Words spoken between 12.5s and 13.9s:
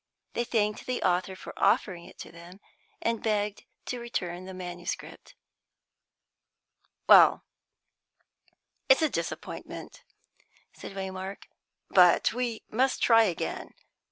must try again.